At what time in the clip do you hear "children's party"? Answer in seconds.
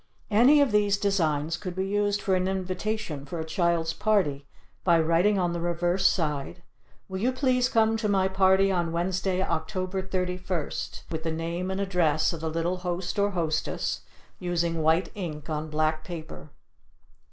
3.45-4.47